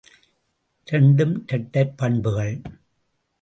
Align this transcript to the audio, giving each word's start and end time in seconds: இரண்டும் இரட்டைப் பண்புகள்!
இரண்டும் 0.87 1.43
இரட்டைப் 1.47 1.93
பண்புகள்! 1.97 2.61